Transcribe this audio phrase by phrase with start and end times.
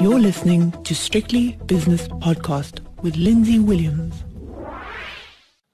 [0.00, 4.24] You're listening to Strictly Business Podcast with Lindsay Williams.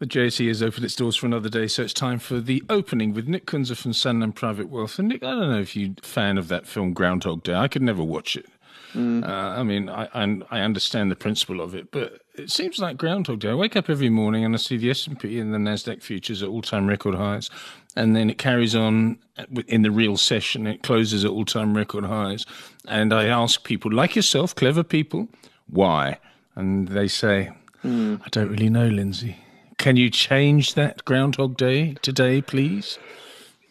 [0.00, 3.12] The JSE has opened its doors for another day, so it's time for the opening
[3.12, 4.98] with Nick Kunze from Sanlam Private Wealth.
[4.98, 7.54] And Nick, I don't know if you're a fan of that film Groundhog Day.
[7.54, 8.46] I could never watch it.
[8.94, 9.29] Mm.
[9.29, 12.96] Uh, I mean, I, I, I understand the principle of it, but it seems like
[12.96, 13.50] Groundhog Day.
[13.50, 16.02] I wake up every morning and I see the S and P and the Nasdaq
[16.02, 17.50] futures at all-time record highs,
[17.99, 19.19] and then it carries on
[19.67, 20.69] in the real session.
[20.69, 22.47] It closes at all-time record highs,
[22.87, 25.29] and I ask people like yourself, clever people,
[25.67, 26.19] why,
[26.55, 27.51] and they say,
[27.84, 28.20] mm.
[28.25, 29.37] "I don't really know, Lindsay."
[29.79, 32.98] Can you change that Groundhog Day today, please?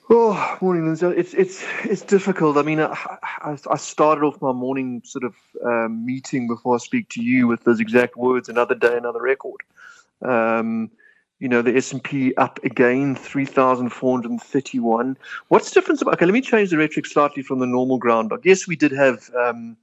[0.10, 1.06] Oh, morning, Lindsay.
[1.08, 2.58] It's it's it's difficult.
[2.58, 5.36] I mean, I, I, started off my morning sort of
[5.66, 9.62] um, meeting before I speak to you with those exact words: "Another day, another record."
[10.22, 10.92] Um,
[11.40, 15.18] you know, the S and P up again, three thousand four hundred and thirty-one.
[15.50, 16.02] What's the difference?
[16.02, 18.46] About, okay, let me change the rhetoric slightly from the normal groundhog.
[18.46, 19.78] Yes, we did have um,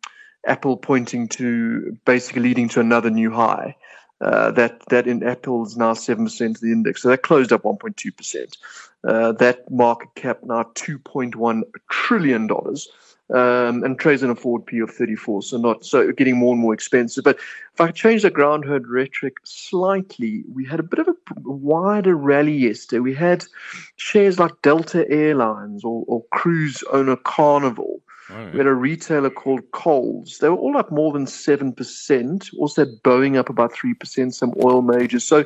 [0.47, 3.77] Apple pointing to basically leading to another new high.
[4.21, 7.53] Uh, that that in Apple is now seven percent of the index, so that closed
[7.53, 8.57] up one point two percent.
[9.03, 12.89] Uh, that market cap now two point one trillion dollars,
[13.31, 16.53] um, and trades in a forward P of thirty four, so not so getting more
[16.53, 17.25] and more expensive.
[17.25, 17.39] But
[17.73, 22.17] if I change the ground herd rhetoric slightly, we had a bit of a wider
[22.17, 23.01] rally yesterday.
[23.01, 23.45] We had
[23.97, 30.39] shares like Delta Airlines or, or cruise owner Carnival we had a retailer called Kohl's.
[30.39, 32.55] They were all up more than 7%.
[32.59, 35.25] Also, Boeing up about 3%, some oil majors.
[35.25, 35.45] So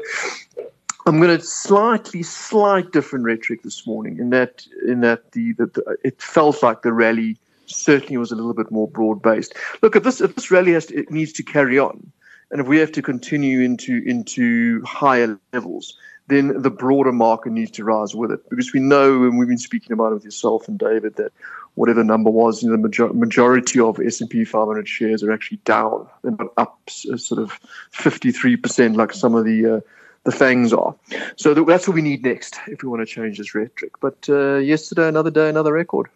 [1.06, 5.66] I'm going to slightly, slight different rhetoric this morning in that, in that the, the,
[5.66, 7.36] the it felt like the rally
[7.70, 9.54] certainly was a little bit more broad based.
[9.82, 12.12] Look, if this, if this rally has to, it needs to carry on,
[12.50, 15.96] and if we have to continue into, into higher levels,
[16.28, 18.48] then the broader market needs to rise with it.
[18.50, 21.32] Because we know, and we've been speaking about it with yourself and David, that
[21.74, 26.06] whatever number was, you know, the major- majority of S&P 500 shares are actually down.
[26.22, 26.78] They're not up
[27.10, 27.58] uh, sort of
[27.94, 29.80] 53% like some of the uh,
[30.24, 30.94] the fangs are.
[31.36, 33.92] So that's what we need next if we want to change this rhetoric.
[34.00, 36.08] But uh, yesterday, another day, another record.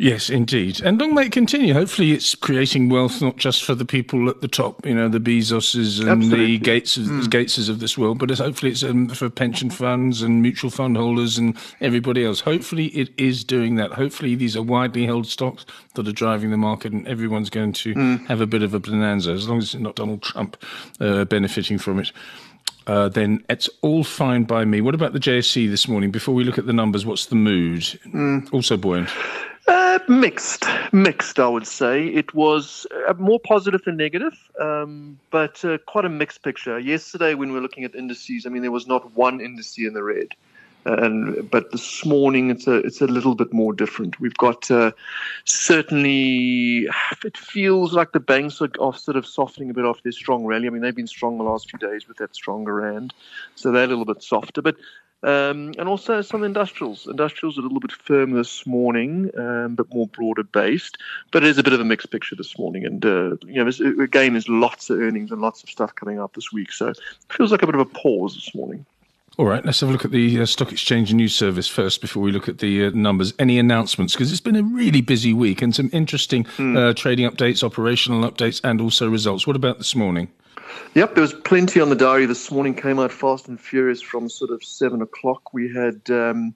[0.00, 0.80] Yes, indeed.
[0.80, 1.74] And long may it continue.
[1.74, 5.20] Hopefully, it's creating wealth not just for the people at the top, you know, the
[5.20, 6.56] Bezoses and Absolutely.
[6.56, 7.22] the Gateses, mm.
[7.24, 10.96] Gateses of this world, but it's, hopefully it's um, for pension funds and mutual fund
[10.96, 12.40] holders and everybody else.
[12.40, 13.92] Hopefully, it is doing that.
[13.92, 15.66] Hopefully, these are widely held stocks
[15.96, 18.26] that are driving the market, and everyone's going to mm.
[18.26, 20.56] have a bit of a bonanza as long as it's not Donald Trump
[21.00, 22.10] uh, benefiting from it.
[22.86, 24.80] Uh, then it's all fine by me.
[24.80, 26.10] What about the JSE this morning?
[26.10, 27.82] Before we look at the numbers, what's the mood?
[27.82, 28.50] Mm.
[28.50, 29.10] Also buoyant.
[30.08, 31.38] Uh, mixed, mixed.
[31.38, 36.08] I would say it was uh, more positive than negative, um, but uh, quite a
[36.08, 36.78] mixed picture.
[36.78, 39.94] Yesterday, when we were looking at indices, I mean, there was not one indice in
[39.94, 40.28] the red,
[40.84, 44.20] and but this morning it's a it's a little bit more different.
[44.20, 44.92] We've got uh,
[45.44, 46.88] certainly
[47.24, 50.44] it feels like the banks are off sort of softening a bit off their strong
[50.44, 50.66] rally.
[50.66, 53.12] I mean, they've been strong the last few days with that stronger rand,
[53.54, 54.76] so they're a little bit softer, but.
[55.22, 57.06] Um, and also some industrials.
[57.06, 60.96] Industrials are a little bit firm this morning, um, but more broader based.
[61.30, 62.86] But it is a bit of a mixed picture this morning.
[62.86, 66.32] And, uh, you know, again, there's lots of earnings and lots of stuff coming up
[66.34, 66.72] this week.
[66.72, 66.98] So it
[67.28, 68.86] feels like a bit of a pause this morning.
[69.36, 72.22] All right, let's have a look at the uh, Stock Exchange News Service first before
[72.22, 73.32] we look at the uh, numbers.
[73.38, 74.14] Any announcements?
[74.14, 76.96] Because it's been a really busy week and some interesting mm.
[76.96, 79.46] trading updates, operational updates, and also results.
[79.46, 80.28] What about this morning?
[80.94, 82.74] Yep, there was plenty on the diary this morning.
[82.74, 85.52] Came out fast and furious from sort of seven o'clock.
[85.54, 86.54] We had um,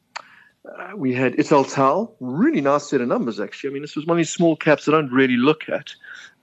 [0.64, 3.70] uh, we had Italtile, really nice set of numbers actually.
[3.70, 5.94] I mean, this was one of these small caps I don't really look at,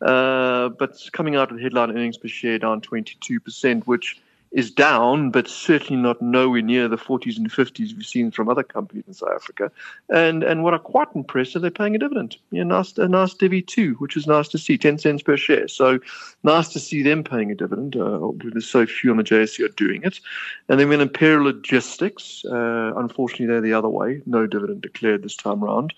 [0.02, 4.69] uh, but coming out with headline earnings per share down twenty two percent, which is
[4.69, 9.06] down, but certainly not nowhere near the 40s and 50s we've seen from other companies
[9.07, 9.72] in South Africa.
[10.09, 12.35] And and what are quite impressive, they're paying a dividend.
[12.51, 15.67] Yeah, nice, a nice divvy too, which is nice to see, 10 cents per share.
[15.69, 16.00] So
[16.44, 17.95] nice to see them paying a dividend.
[17.95, 20.19] Uh, there's so few on the JSE are doing it.
[20.68, 25.38] And then when Imperial Logistics, uh, unfortunately they're the other way, no dividend declared this
[25.38, 25.94] time around.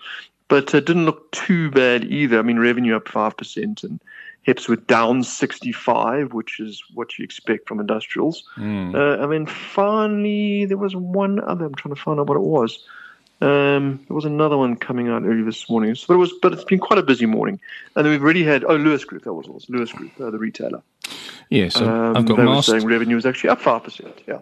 [0.47, 2.37] But it uh, didn't look too bad either.
[2.37, 3.99] I mean, revenue up 5% and
[4.45, 8.43] HEPS were down 65, which is what you expect from industrials.
[8.57, 8.93] Mm.
[8.93, 11.65] Uh, I mean, finally, there was one other.
[11.65, 12.83] I'm trying to find out what it was.
[13.41, 15.95] Um, there was another one coming out early this morning.
[15.95, 17.59] So it was, but it's been quite a busy morning.
[17.95, 19.23] And then we've already had oh Lewis Group.
[19.23, 20.81] That was Lewis Group, uh, the retailer.
[21.49, 22.45] Yeah, so um, I've got they.
[22.45, 24.21] Were saying revenue was actually up five percent.
[24.27, 24.39] Yeah.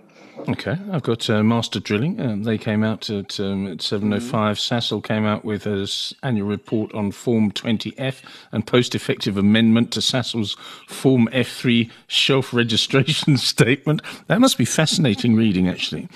[0.50, 2.20] Okay, I've got uh, Master Drilling.
[2.20, 4.20] Um, they came out at, um, at 7.05.
[4.20, 4.56] Mm.
[4.56, 5.86] Sasol came out with an
[6.24, 10.56] annual report on Form 20F and post-effective amendment to Sasol's
[10.88, 14.02] Form F3 shelf registration statement.
[14.28, 16.08] That must be fascinating reading, actually.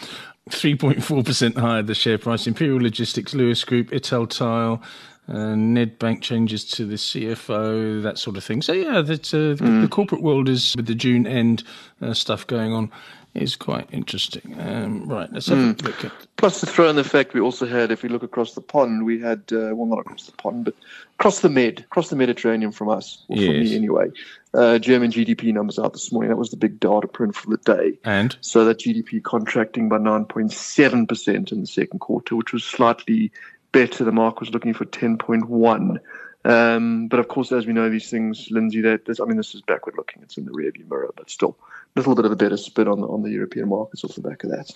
[0.49, 2.47] 3.4% higher the share price.
[2.47, 4.81] Imperial Logistics, Lewis Group, Italtile,
[5.27, 8.61] uh, Nedbank changes to the CFO, that sort of thing.
[8.61, 9.81] So yeah, that uh, mm.
[9.81, 11.63] the corporate world is with the June end
[12.01, 12.91] uh, stuff going on
[13.35, 14.55] is quite interesting.
[14.59, 15.81] Um, right, let's have mm.
[15.81, 16.11] a look at.
[16.37, 19.05] Plus, to throw in the fact we also had, if we look across the pond,
[19.05, 20.75] we had uh, well, not across the pond, but
[21.19, 23.47] across the Med, across the Mediterranean from us, or yes.
[23.47, 24.11] from me anyway.
[24.53, 26.29] Uh, German GDP numbers out this morning.
[26.29, 27.97] That was the big data print for the day.
[28.05, 33.31] And so that GDP contracting by 9.7 percent in the second quarter, which was slightly
[33.71, 34.05] better.
[34.05, 35.99] The mark was looking for 10.1.
[36.45, 39.55] Um, but of course, as we know, these things, Lindsay, that this, I mean, this
[39.55, 40.21] is backward looking.
[40.21, 41.57] It's in the rearview mirror, but still
[41.95, 44.21] a little bit of a better spin on the, on the European markets off the
[44.21, 44.71] back of that.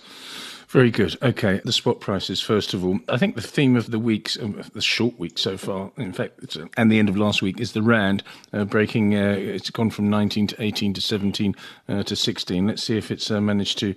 [0.68, 1.16] Very good.
[1.22, 2.98] Okay, the spot prices first of all.
[3.08, 6.56] I think the theme of the weeks, um, the short week so far, in fact,
[6.56, 9.14] uh, and the end of last week, is the rand uh, breaking.
[9.14, 11.54] Uh, it's gone from 19 to 18 to 17
[11.88, 12.66] uh, to 16.
[12.66, 13.94] Let's see if it's uh, managed to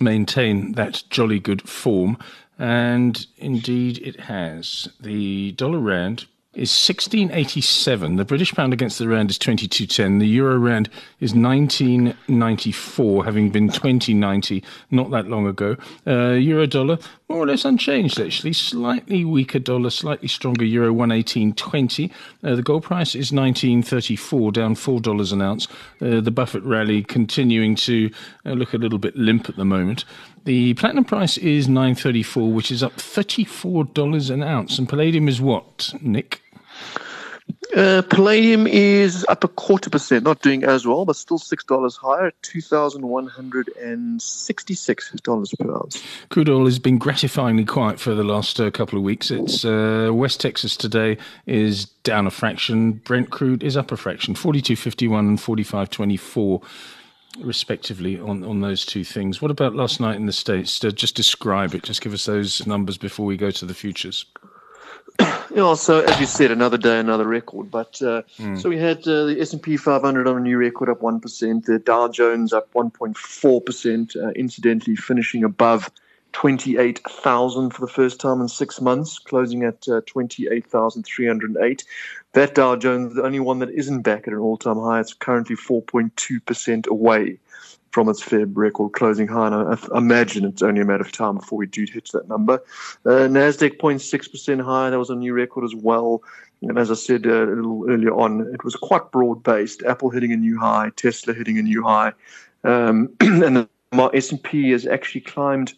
[0.00, 2.18] maintain that jolly good form.
[2.58, 4.88] And indeed, it has.
[5.00, 8.16] The dollar rand is 1687.
[8.16, 10.18] The British pound against the rand is 2210.
[10.18, 15.76] The euro rand is 1994, having been 2090 not that long ago.
[16.06, 16.98] Uh, euro dollar
[17.32, 18.52] more or less unchanged actually.
[18.52, 22.10] Slightly weaker dollar, slightly stronger euro 118.20.
[22.44, 25.66] Uh, the gold price is 1934, down four dollars an ounce.
[26.02, 28.10] Uh, the Buffett rally continuing to
[28.44, 30.04] uh, look a little bit limp at the moment.
[30.44, 34.78] The platinum price is 934, which is up $34 an ounce.
[34.78, 36.41] And palladium is what, Nick?
[37.74, 41.96] Uh, palladium is up a quarter percent, not doing as well, but still six dollars
[41.96, 46.02] higher, two thousand one hundred and sixty-six dollars per ounce.
[46.28, 49.30] Crude oil has been gratifyingly quiet for the last uh, couple of weeks.
[49.30, 52.92] It's uh, West Texas today is down a fraction.
[52.92, 56.60] Brent crude is up a fraction, forty-two fifty-one and forty-five twenty-four
[57.40, 59.40] respectively on, on those two things.
[59.40, 60.78] What about last night in the States?
[60.78, 61.84] just describe it.
[61.84, 64.26] Just give us those numbers before we go to the futures.
[65.54, 67.70] Yeah, so as you said, another day, another record.
[67.70, 68.58] But uh, mm.
[68.60, 71.20] so we had uh, the S and P 500 on a new record, up one
[71.20, 71.66] percent.
[71.66, 74.16] The Dow Jones up 1.4 percent.
[74.16, 75.90] Uh, incidentally, finishing above
[76.32, 81.84] 28,000 for the first time in six months, closing at uh, 28,308.
[82.32, 85.56] That Dow Jones, the only one that isn't back at an all-time high, it's currently
[85.56, 87.38] 4.2 percent away
[87.92, 89.46] from its Feb record closing high.
[89.46, 92.26] And I, I, imagine it's only a matter of time before we do hit that
[92.28, 92.54] number.
[93.04, 94.90] Uh, Nasdaq 0.6% higher.
[94.90, 96.22] That was a new record as well.
[96.62, 99.82] And as I said uh, a little earlier on, it was quite broad based.
[99.84, 102.12] Apple hitting a new high, Tesla hitting a new high,
[102.64, 105.74] um, and the S&P has actually climbed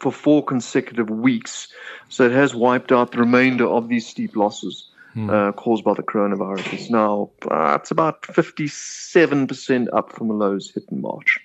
[0.00, 1.68] for four consecutive weeks.
[2.08, 5.30] So it has wiped out the remainder of these steep losses hmm.
[5.30, 6.72] uh, caused by the coronavirus.
[6.72, 11.40] It's now uh, it's about 57% up from the lows hit in March.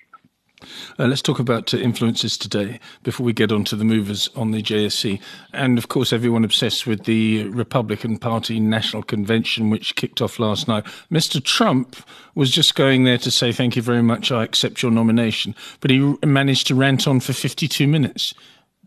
[0.98, 4.50] Uh, let's talk about uh, influences today before we get on to the movers on
[4.50, 5.20] the JSE.
[5.52, 10.68] And of course, everyone obsessed with the Republican Party National Convention, which kicked off last
[10.68, 10.84] night.
[11.10, 11.42] Mr.
[11.42, 11.96] Trump
[12.34, 15.54] was just going there to say, Thank you very much, I accept your nomination.
[15.80, 18.34] But he managed to rant on for 52 minutes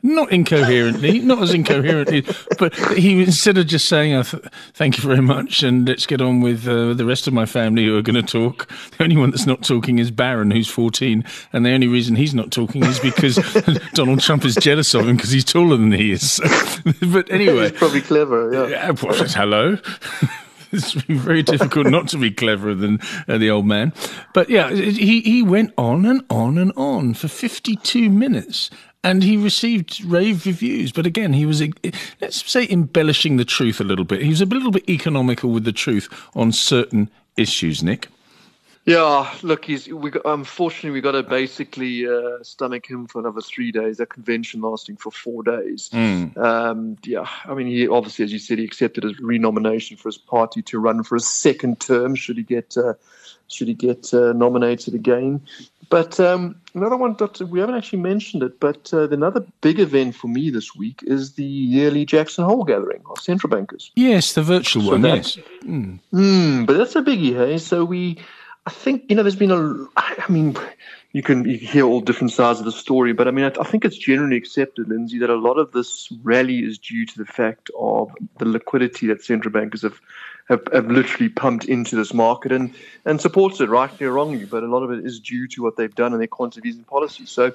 [0.03, 2.25] not incoherently, not as incoherently,
[2.59, 6.21] but he instead of just saying, oh, th- "Thank you very much," and let's get
[6.21, 8.69] on with uh, the rest of my family who are going to talk.
[8.97, 11.23] The only one that's not talking is Barron, who's fourteen,
[11.53, 13.37] and the only reason he's not talking is because
[13.93, 16.39] Donald Trump is jealous of him because he's taller than he is.
[17.01, 18.53] but anyway, he's probably clever.
[18.53, 18.67] Yeah.
[18.67, 19.77] yeah well, hello.
[20.73, 23.93] It's very difficult not to be cleverer than uh, the old man.
[24.33, 28.69] But yeah, he, he went on and on and on for 52 minutes
[29.03, 30.91] and he received rave reviews.
[30.91, 31.61] But again, he was,
[32.21, 34.21] let's say, embellishing the truth a little bit.
[34.21, 38.07] He was a little bit economical with the truth on certain issues, Nick.
[38.85, 43.39] Yeah, look, he's we got, unfortunately we got to basically uh, stomach him for another
[43.39, 43.99] three days.
[44.01, 45.89] A convention lasting for four days.
[45.93, 46.37] Mm.
[46.37, 50.17] Um, yeah, I mean, he obviously, as you said, he accepted his renomination for his
[50.17, 52.15] party to run for a second term.
[52.15, 52.95] Should he get uh,
[53.47, 55.41] should he get uh, nominated again?
[55.89, 60.15] But um, another one, Doctor, we haven't actually mentioned it, but uh, another big event
[60.15, 63.91] for me this week is the yearly Jackson Hole gathering of central bankers.
[63.95, 65.37] Yes, the virtual so one, yes.
[65.63, 65.99] Mm.
[66.11, 67.57] Mm, but that's a biggie, hey?
[67.59, 68.17] So we,
[68.65, 70.55] I think, you know, there's been a, I mean,
[71.11, 73.65] you can, you hear all different sides of the story, but I mean, I, I
[73.65, 77.25] think it's generally accepted, Lindsay, that a lot of this rally is due to the
[77.25, 79.99] fact of the liquidity that central bankers have
[80.49, 82.73] have, have literally pumped into this market and,
[83.05, 85.77] and supports it rightly or wrongly, but a lot of it is due to what
[85.77, 87.25] they've done and their quantitative easing policy.
[87.25, 87.53] So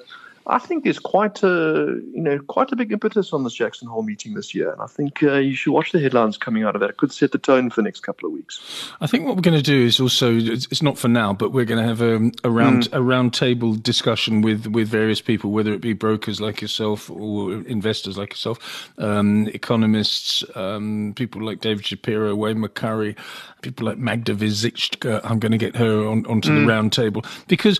[0.48, 4.02] I think there's quite a you know quite a big impetus on this Jackson Hole
[4.02, 6.80] meeting this year, and I think uh, you should watch the headlines coming out of
[6.80, 6.90] that.
[6.90, 8.92] It could set the tone for the next couple of weeks.
[9.00, 11.66] I think what we're going to do is also it's not for now, but we're
[11.66, 12.96] going to have a, a round mm.
[12.96, 17.52] a round table discussion with with various people, whether it be brokers like yourself or
[17.66, 23.16] investors like yourself, um, economists, um, people like David Shapiro, Wayne McCurrie,
[23.60, 25.20] people like Magda Wierzycka.
[25.24, 26.60] I'm going to get her on, onto mm.
[26.60, 27.78] the round table because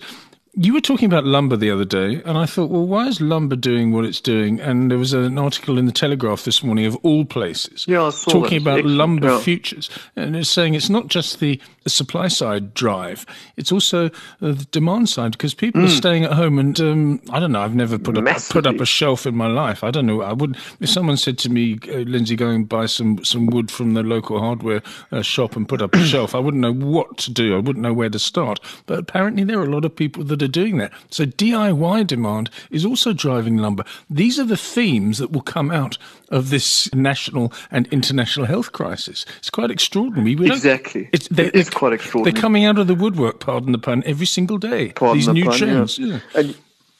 [0.61, 3.55] you were talking about lumber the other day, and I thought, well, why is lumber
[3.55, 4.59] doing what it's doing?
[4.59, 8.61] And there was an article in the Telegraph this morning, of all places, yeah, talking
[8.65, 8.79] that.
[8.79, 9.39] about lumber yeah.
[9.39, 13.25] futures, and it's saying it's not just the, supply side drive;
[13.57, 14.09] it's also uh,
[14.51, 15.85] the demand side because people mm.
[15.85, 16.59] are staying at home.
[16.59, 19.47] And um, I don't know, I've never put up put up a shelf in my
[19.47, 19.83] life.
[19.83, 20.21] I don't know.
[20.21, 23.71] I would if someone said to me, uh, Lindsay, go and buy some some wood
[23.71, 26.35] from the local hardware uh, shop and put up a shelf.
[26.35, 27.55] I wouldn't know what to do.
[27.55, 28.59] I wouldn't know where to start.
[28.85, 30.91] But apparently, there are a lot of people that are doing that.
[31.09, 33.83] So DIY demand is also driving the number.
[34.09, 35.97] These are the themes that will come out
[36.29, 39.25] of this national and international health crisis.
[39.37, 40.35] It's quite extraordinary.
[40.35, 41.09] We exactly.
[41.11, 42.33] It's, they, it is quite extraordinary.
[42.33, 44.89] They're coming out of the woodwork, pardon the pun, every single day.
[44.89, 45.97] Pardon These the new pun, trends.
[45.97, 46.07] Yeah.
[46.07, 46.19] Yeah.
[46.35, 46.55] And,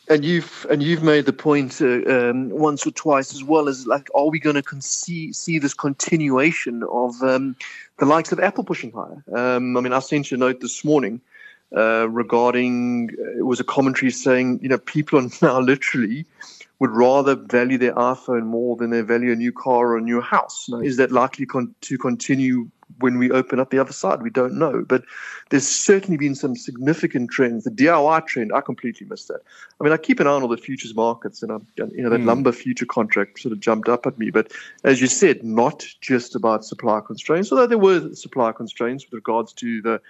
[0.10, 3.86] and you've and you've made the point uh, um, once or twice as well as
[3.86, 7.56] like, are we going to con- see, see this continuation of um,
[8.00, 9.24] the likes of Apple pushing higher?
[9.36, 11.22] Um, I mean, I sent you a note this morning
[11.76, 16.26] uh, regarding it was a commentary saying you know people are now literally
[16.80, 20.22] would rather value their iPhone more than they value a new car or a new
[20.22, 20.68] house.
[20.70, 22.70] Now, is that likely con- to continue
[23.00, 24.22] when we open up the other side?
[24.22, 24.84] We don't know.
[24.88, 25.04] But
[25.50, 27.64] there's certainly been some significant trends.
[27.64, 29.42] The DIY trend, I completely missed that.
[29.80, 32.10] I mean, I keep an eye on all the futures markets, and I'm, you know
[32.10, 32.26] that mm.
[32.26, 34.30] lumber future contract sort of jumped up at me.
[34.30, 34.52] But
[34.84, 39.54] as you said, not just about supply constraints, although there were supply constraints with regards
[39.54, 40.02] to the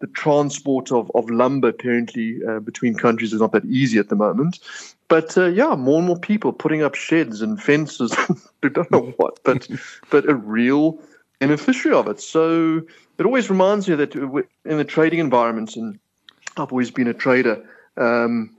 [0.00, 4.16] the transport of, of lumber apparently uh, between countries is not that easy at the
[4.16, 4.60] moment.
[5.08, 8.14] But uh, yeah, more and more people putting up sheds and fences.
[8.62, 9.68] I don't know what, but
[10.10, 11.00] but a real
[11.40, 12.20] beneficiary of it.
[12.20, 12.82] So
[13.18, 15.98] it always reminds me that in the trading environment, and
[16.56, 17.64] I've always been a trader.
[17.96, 18.54] Um,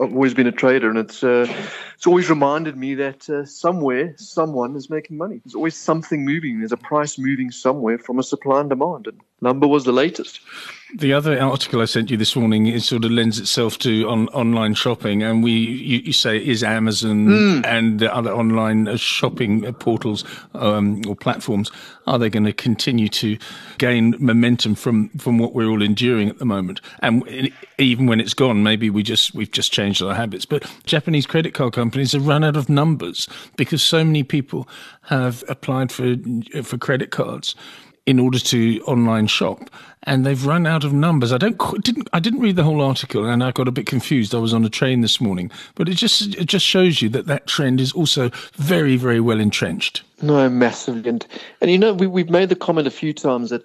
[0.00, 1.46] I've always been a trader, and it's uh,
[1.94, 5.40] it's always reminded me that uh, somewhere someone is making money.
[5.42, 6.58] There's always something moving.
[6.58, 10.40] There's a price moving somewhere from a supply and demand, and lumber was the latest.
[10.94, 14.28] The other article I sent you this morning is sort of lends itself to on,
[14.28, 17.66] online shopping, and we you, you say is Amazon mm.
[17.66, 20.22] and the other online shopping portals
[20.54, 21.70] um, or platforms
[22.06, 23.38] are they going to continue to
[23.78, 26.82] gain momentum from from what we're all enduring at the moment?
[27.00, 30.44] And even when it's gone, maybe we just we've just changed our habits.
[30.44, 34.68] But Japanese credit card companies have run out of numbers because so many people
[35.02, 36.16] have applied for
[36.62, 37.54] for credit cards
[38.06, 39.70] in order to online shop,
[40.04, 41.32] and they've run out of numbers.
[41.32, 44.34] I don't didn't I didn't read the whole article, and I got a bit confused.
[44.34, 47.26] I was on a train this morning, but it just it just shows you that
[47.26, 50.02] that trend is also very very well entrenched.
[50.20, 51.26] No, massively, and
[51.60, 53.62] and you know we we've made the comment a few times that.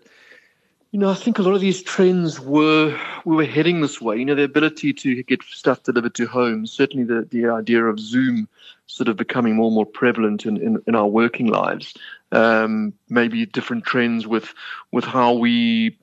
[0.91, 4.17] You know, I think a lot of these trends were we were heading this way.
[4.17, 8.00] You know, the ability to get stuff delivered to home, certainly the, the idea of
[8.00, 8.48] Zoom
[8.88, 11.94] sort of becoming more and more prevalent in, in, in our working lives
[12.32, 14.53] um, maybe different trends with
[14.91, 15.98] with how we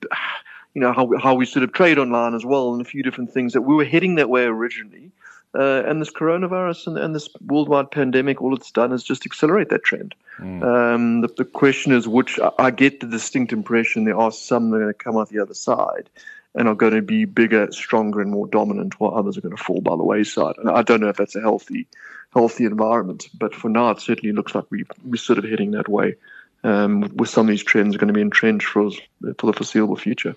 [0.73, 3.31] you know how how we sort of trade online as well and a few different
[3.31, 5.11] things that we were heading that way originally
[5.55, 9.69] uh, and this coronavirus and, and, this worldwide pandemic all it's done is just accelerate
[9.69, 10.63] that trend mm.
[10.63, 14.77] um, the, the, question is which I get the distinct impression there are some that
[14.77, 16.09] are going to come out the other side
[16.55, 19.61] and are going to be bigger, stronger, and more dominant, while others are going to
[19.61, 20.55] fall by the wayside.
[20.57, 21.85] And I don't know if that's a healthy,
[22.33, 25.89] healthy environment, but for now, it certainly looks like we we're sort of heading that
[25.89, 26.15] way.
[26.63, 28.95] Um, with some of these trends are going to be entrenched for us
[29.37, 30.35] for the foreseeable future.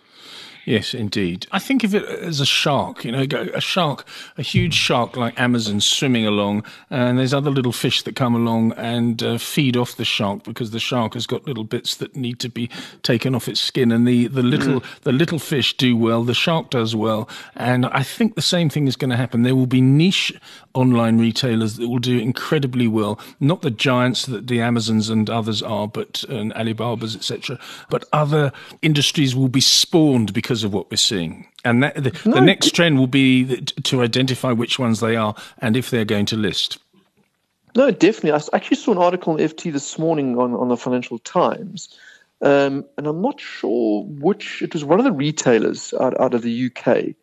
[0.69, 1.47] Yes, indeed.
[1.51, 4.07] I think of it as a shark, you know, a shark,
[4.37, 8.73] a huge shark like Amazon swimming along, and there's other little fish that come along
[8.73, 12.39] and uh, feed off the shark because the shark has got little bits that need
[12.41, 12.69] to be
[13.03, 15.01] taken off its skin, and the, the little mm.
[15.05, 18.87] the little fish do well, the shark does well, and I think the same thing
[18.87, 19.45] is going to happen.
[19.45, 20.35] There will be niche
[20.75, 25.63] online retailers that will do incredibly well, not the giants that the Amazons and others
[25.63, 27.59] are, but and Alibabas, etc.
[27.89, 31.47] But other industries will be spawned because because of what we're seeing.
[31.65, 35.37] And that, the, no, the next trend will be to identify which ones they are
[35.59, 36.79] and if they're going to list.
[37.77, 38.33] No, definitely.
[38.33, 41.97] I actually saw an article in FT this morning on, on the Financial Times,
[42.41, 46.43] um, and I'm not sure which, it was one of the retailers out, out of
[46.43, 47.15] the UK.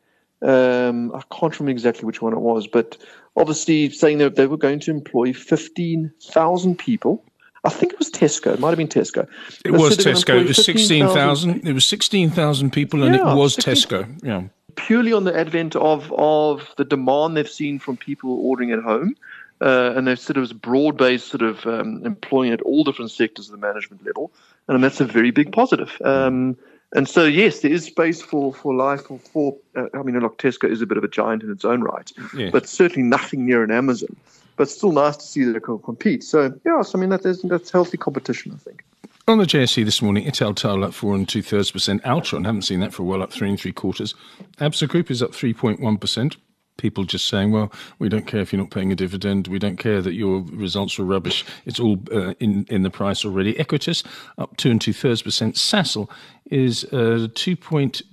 [0.41, 2.97] Um, I can't remember exactly which one it was, but
[3.35, 7.25] obviously saying that they were going to employ 15,000 people
[7.65, 8.53] I think it was Tesco.
[8.53, 9.27] It might have been Tesco.
[9.63, 10.39] It was Tesco.
[10.39, 11.67] It was 16,000.
[11.67, 14.23] it was 16,000 people and yeah, it was 16, Tesco.
[14.23, 14.43] Yeah.
[14.75, 19.15] purely on the advent of of the demand they've seen from people ordering at home.
[19.61, 23.47] Uh, and they've sort of broad based sort of um, employing at all different sectors
[23.47, 24.29] of the management level,
[24.67, 25.97] and that's a very big positive.
[26.03, 26.57] Um,
[26.93, 29.03] and so, yes, there is space for for life.
[29.03, 31.63] For, for uh, I mean, look, Tesco is a bit of a giant in its
[31.63, 32.49] own right, yeah.
[32.51, 34.15] but certainly nothing near an Amazon.
[34.57, 36.23] But still nice to see that it can compete.
[36.23, 38.83] So, yes, I mean that is, that's healthy competition, I think.
[39.27, 42.03] On the JSE this morning, Italtile up four and two thirds percent.
[42.03, 44.13] Altron haven't seen that for a while, up three and three quarters.
[44.59, 46.37] Absa Group is up three point one percent.
[46.77, 49.47] People just saying, "Well, we don't care if you're not paying a dividend.
[49.47, 51.43] We don't care that your results were rubbish.
[51.65, 54.03] It's all uh, in in the price already." Equites
[54.37, 55.55] up two and two thirds percent.
[55.55, 56.07] Sasol
[56.51, 58.03] is uh, two point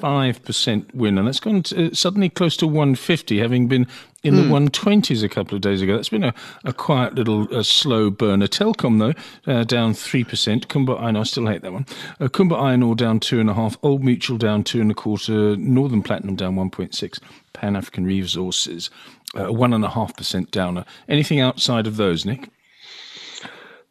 [0.00, 3.86] five percent win, and that's gone to, uh, suddenly close to one fifty, having been
[4.22, 5.24] in the 120s hmm.
[5.24, 5.96] a couple of days ago.
[5.96, 8.46] That's been a, a quiet little uh, slow burner.
[8.46, 10.66] Telkom, though, uh, down 3%.
[10.66, 11.86] Kumba Iron, I still hate that one.
[12.20, 13.78] Uh, Kumba Iron Ore down 2.5.
[13.82, 15.58] Old Mutual down 2.25%.
[15.58, 17.18] Northam Platinum down 1.6
[17.52, 18.90] Pan African Resources,
[19.34, 20.84] uh, 1.5% downer.
[21.08, 22.50] Anything outside of those, Nick?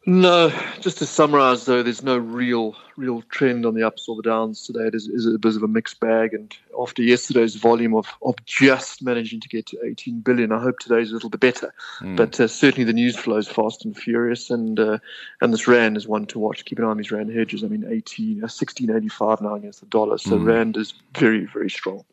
[0.06, 0.48] No,
[0.80, 4.66] just to summarise though, there's no real real trend on the ups or the downs
[4.66, 4.86] today.
[4.86, 6.32] It is, is a bit of a mixed bag.
[6.32, 10.78] And after yesterday's volume of, of just managing to get to 18 billion, I hope
[10.78, 11.72] today's a little bit better.
[12.00, 12.16] Mm.
[12.16, 14.98] But uh, certainly the news flows fast and furious, and uh,
[15.42, 16.64] and this rand is one to watch.
[16.64, 17.62] Keep an eye on these rand hedges.
[17.62, 20.16] I mean, 18, uh, 1685 now against the dollar.
[20.16, 20.46] So mm.
[20.46, 22.04] rand is very very strong.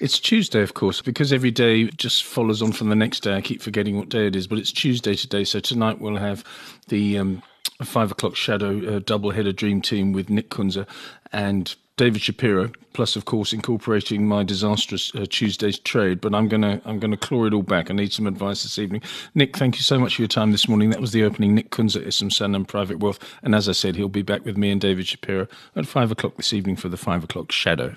[0.00, 3.34] It's Tuesday, of course, because every day just follows on from the next day.
[3.34, 5.42] I keep forgetting what day it is, but it's Tuesday today.
[5.42, 6.44] So tonight we'll have
[6.86, 7.42] the um,
[7.82, 10.86] five o'clock shadow uh, double header dream team with Nick Kunze
[11.32, 16.20] and David Shapiro, plus of course incorporating my disastrous uh, Tuesday's trade.
[16.20, 17.90] But I'm gonna I'm gonna claw it all back.
[17.90, 19.02] I need some advice this evening.
[19.34, 20.90] Nick, thank you so much for your time this morning.
[20.90, 21.56] That was the opening.
[21.56, 24.56] Nick Kunze is from Sanlam Private Wealth, and as I said, he'll be back with
[24.56, 27.96] me and David Shapiro at five o'clock this evening for the five o'clock shadow.